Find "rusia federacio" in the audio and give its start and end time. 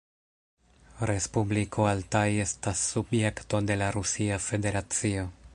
4.01-5.33